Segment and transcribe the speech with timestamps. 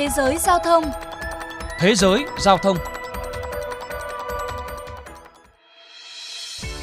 [0.00, 0.84] Thế giới giao thông
[1.78, 2.76] Thế giới giao thông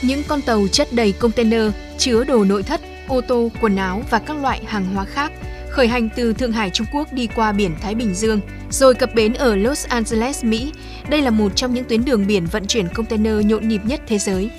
[0.01, 4.19] Những con tàu chất đầy container chứa đồ nội thất, ô tô, quần áo và
[4.19, 5.31] các loại hàng hóa khác
[5.69, 8.39] khởi hành từ Thượng Hải Trung Quốc đi qua biển Thái Bình Dương,
[8.69, 10.71] rồi cập bến ở Los Angeles, Mỹ.
[11.09, 14.17] Đây là một trong những tuyến đường biển vận chuyển container nhộn nhịp nhất thế
[14.17, 14.49] giới.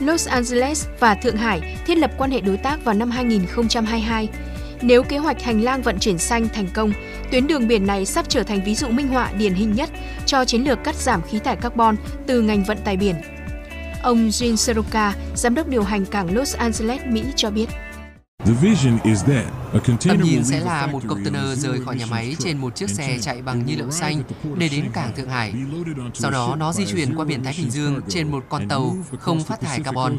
[0.00, 4.28] Los Angeles và Thượng Hải thiết lập quan hệ đối tác vào năm 2022.
[4.82, 6.92] Nếu kế hoạch hành lang vận chuyển xanh thành công,
[7.30, 9.90] tuyến đường biển này sắp trở thành ví dụ minh họa điển hình nhất
[10.26, 11.96] cho chiến lược cắt giảm khí thải carbon
[12.26, 13.14] từ ngành vận tải biển.
[14.02, 17.66] Ông Jin Seroka, giám đốc điều hành cảng Los Angeles, Mỹ cho biết.
[20.08, 23.42] Tầm nhìn sẽ là một container rời khỏi nhà máy trên một chiếc xe chạy
[23.42, 24.22] bằng nhiên liệu xanh
[24.56, 25.54] để đến cảng Thượng Hải.
[26.14, 29.44] Sau đó nó di chuyển qua biển Thái Bình Dương trên một con tàu không
[29.44, 30.16] phát thải carbon.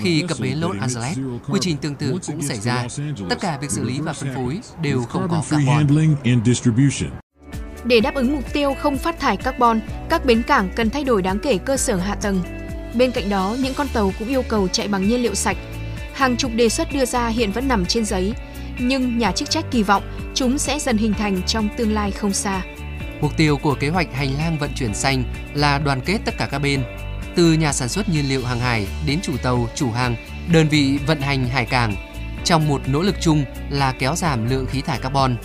[0.00, 1.18] Khi cập bến Los Angeles,
[1.50, 2.86] quy trình tương tự cũng xảy ra.
[3.28, 5.86] Tất cả việc xử lý và phân phối đều không có carbon.
[7.84, 11.22] Để đáp ứng mục tiêu không phát thải carbon, các bến cảng cần thay đổi
[11.22, 12.42] đáng kể cơ sở hạ tầng.
[12.94, 15.56] Bên cạnh đó, những con tàu cũng yêu cầu chạy bằng nhiên liệu sạch,
[16.20, 18.34] Hàng chục đề xuất đưa ra hiện vẫn nằm trên giấy,
[18.78, 20.02] nhưng nhà chức trách kỳ vọng
[20.34, 22.62] chúng sẽ dần hình thành trong tương lai không xa.
[23.20, 26.48] Mục tiêu của kế hoạch hành lang vận chuyển xanh là đoàn kết tất cả
[26.50, 26.82] các bên,
[27.36, 30.16] từ nhà sản xuất nhiên liệu hàng hải đến chủ tàu, chủ hàng,
[30.52, 31.94] đơn vị vận hành hải cảng,
[32.44, 35.36] trong một nỗ lực chung là kéo giảm lượng khí thải carbon.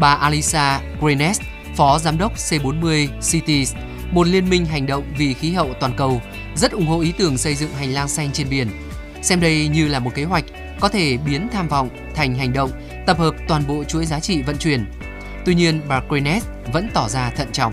[0.00, 1.40] Bà Alisa Grenes,
[1.76, 3.74] Phó Giám đốc C40 Cities,
[4.12, 6.22] một liên minh hành động vì khí hậu toàn cầu,
[6.56, 8.68] rất ủng hộ ý tưởng xây dựng hành lang xanh trên biển–
[9.22, 10.44] xem đây như là một kế hoạch
[10.80, 12.70] có thể biến tham vọng thành hành động,
[13.06, 14.84] tập hợp toàn bộ chuỗi giá trị vận chuyển.
[15.44, 17.72] Tuy nhiên, bà Grenet vẫn tỏ ra thận trọng.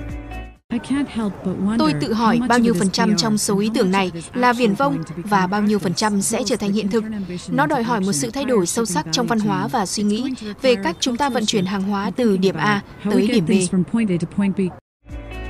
[1.78, 4.98] Tôi tự hỏi bao nhiêu phần trăm trong số ý tưởng này là viển vông
[5.16, 7.04] và bao nhiêu phần trăm sẽ trở thành hiện thực.
[7.50, 10.34] Nó đòi hỏi một sự thay đổi sâu sắc trong văn hóa và suy nghĩ
[10.62, 13.52] về cách chúng ta vận chuyển hàng hóa từ điểm A tới điểm B.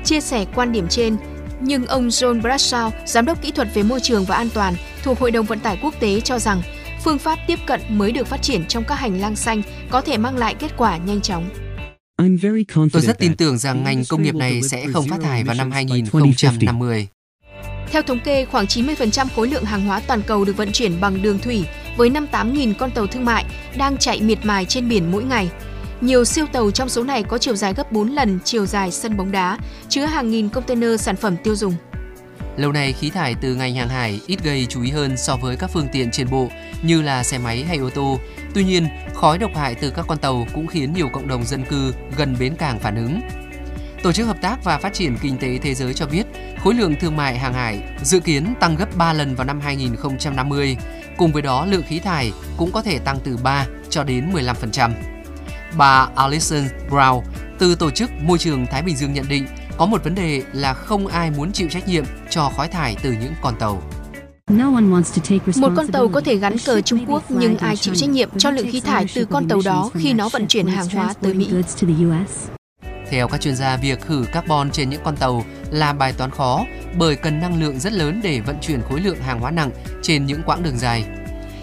[0.04, 1.18] Chia sẻ quan điểm trên,
[1.62, 5.20] nhưng ông John Bradshaw, giám đốc kỹ thuật về môi trường và an toàn thuộc
[5.20, 6.62] Hội đồng Vận tải Quốc tế cho rằng
[7.04, 10.18] phương pháp tiếp cận mới được phát triển trong các hành lang xanh có thể
[10.18, 11.50] mang lại kết quả nhanh chóng.
[12.92, 15.72] Tôi rất tin tưởng rằng ngành công nghiệp này sẽ không phát thải vào năm
[15.72, 17.08] 2050.
[17.92, 21.22] Theo thống kê, khoảng 90% khối lượng hàng hóa toàn cầu được vận chuyển bằng
[21.22, 21.64] đường thủy
[21.98, 23.46] với 58.000 con tàu thương mại
[23.78, 25.50] đang chạy miệt mài trên biển mỗi ngày.
[26.06, 29.18] Nhiều siêu tàu trong số này có chiều dài gấp 4 lần chiều dài sân
[29.18, 29.58] bóng đá,
[29.90, 31.74] chứa hàng nghìn container sản phẩm tiêu dùng.
[32.58, 35.56] Lâu nay, khí thải từ ngành hàng hải ít gây chú ý hơn so với
[35.56, 36.50] các phương tiện trên bộ
[36.82, 38.20] như là xe máy hay ô tô.
[38.54, 41.66] Tuy nhiên, khói độc hại từ các con tàu cũng khiến nhiều cộng đồng dân
[41.66, 43.22] cư gần bến cảng phản ứng.
[44.04, 46.24] Tổ chức Hợp tác và Phát triển Kinh tế Thế giới cho biết,
[46.64, 50.78] khối lượng thương mại hàng hải dự kiến tăng gấp 3 lần vào năm 2050.
[51.18, 55.15] Cùng với đó, lượng khí thải cũng có thể tăng từ 3 cho đến 15%.
[55.78, 57.22] Bà Alison Brown
[57.60, 60.74] từ Tổ chức Môi trường Thái Bình Dương nhận định có một vấn đề là
[60.74, 63.82] không ai muốn chịu trách nhiệm cho khói thải từ những con tàu.
[65.56, 68.52] Một con tàu có thể gắn cờ Trung Quốc nhưng ai chịu trách nhiệm cho
[68.52, 71.50] lượng khí thải từ con tàu đó khi nó vận chuyển hàng hóa tới Mỹ?
[73.10, 76.66] Theo các chuyên gia, việc khử carbon trên những con tàu là bài toán khó
[76.98, 79.72] bởi cần năng lượng rất lớn để vận chuyển khối lượng hàng hóa nặng
[80.02, 81.06] trên những quãng đường dài.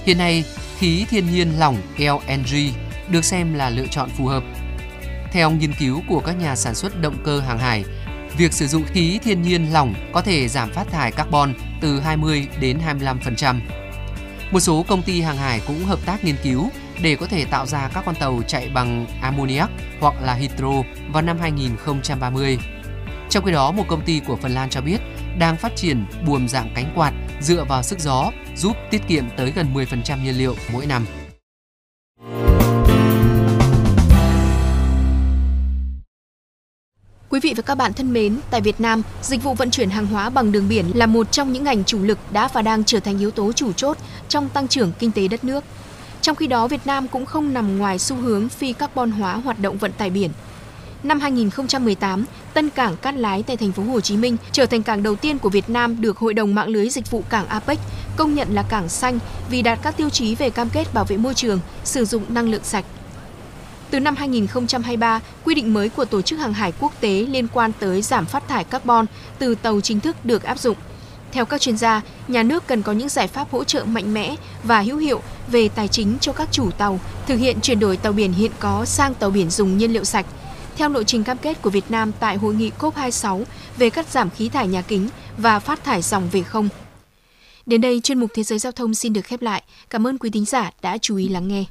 [0.04, 0.44] Hiện nay,
[0.78, 2.72] khí thiên nhiên lỏng LNG
[3.08, 4.44] được xem là lựa chọn phù hợp.
[5.32, 7.84] Theo nghiên cứu của các nhà sản xuất động cơ hàng hải,
[8.36, 12.48] việc sử dụng khí thiên nhiên lỏng có thể giảm phát thải carbon từ 20
[12.60, 12.78] đến
[13.36, 13.60] 25%.
[14.50, 16.70] Một số công ty hàng hải cũng hợp tác nghiên cứu
[17.02, 19.70] để có thể tạo ra các con tàu chạy bằng ammoniac
[20.00, 22.58] hoặc là hydro vào năm 2030.
[23.30, 24.98] Trong khi đó, một công ty của Phần Lan cho biết
[25.38, 29.52] đang phát triển buồm dạng cánh quạt dựa vào sức gió giúp tiết kiệm tới
[29.54, 31.06] gần 10% nhiên liệu mỗi năm.
[37.32, 40.06] Quý vị và các bạn thân mến, tại Việt Nam, dịch vụ vận chuyển hàng
[40.06, 43.00] hóa bằng đường biển là một trong những ngành chủ lực đã và đang trở
[43.00, 43.96] thành yếu tố chủ chốt
[44.28, 45.64] trong tăng trưởng kinh tế đất nước.
[46.20, 49.60] Trong khi đó, Việt Nam cũng không nằm ngoài xu hướng phi carbon hóa hoạt
[49.60, 50.30] động vận tải biển.
[51.02, 52.24] Năm 2018,
[52.54, 55.38] Tân Cảng Cát Lái tại thành phố Hồ Chí Minh trở thành cảng đầu tiên
[55.38, 57.78] của Việt Nam được Hội đồng mạng lưới dịch vụ cảng APEC
[58.16, 59.18] công nhận là cảng xanh
[59.50, 62.50] vì đạt các tiêu chí về cam kết bảo vệ môi trường, sử dụng năng
[62.50, 62.84] lượng sạch.
[63.92, 67.72] Từ năm 2023, quy định mới của Tổ chức Hàng hải Quốc tế liên quan
[67.80, 69.06] tới giảm phát thải carbon
[69.38, 70.76] từ tàu chính thức được áp dụng.
[71.32, 74.36] Theo các chuyên gia, nhà nước cần có những giải pháp hỗ trợ mạnh mẽ
[74.62, 78.12] và hữu hiệu về tài chính cho các chủ tàu thực hiện chuyển đổi tàu
[78.12, 80.26] biển hiện có sang tàu biển dùng nhiên liệu sạch.
[80.76, 83.44] Theo lộ trình cam kết của Việt Nam tại hội nghị COP26
[83.76, 86.68] về cắt giảm khí thải nhà kính và phát thải dòng về không.
[87.66, 89.62] Đến đây chuyên mục Thế giới giao thông xin được khép lại.
[89.90, 91.64] Cảm ơn quý thính giả đã chú ý lắng nghe.